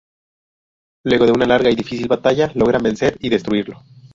[1.03, 3.83] Luego de una larga y difícil batalla logran vencer y destruirlo.